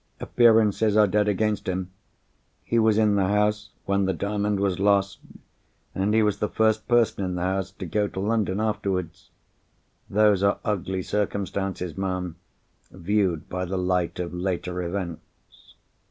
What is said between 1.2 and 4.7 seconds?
against him. He was in the house when the Diamond